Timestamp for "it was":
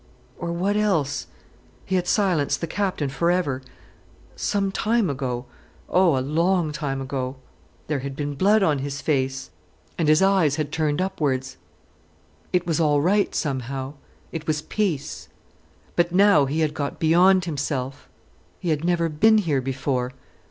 12.51-12.79, 14.31-14.63